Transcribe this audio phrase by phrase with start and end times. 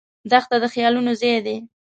[0.31, 1.57] دښته د خیالونو ځای دی.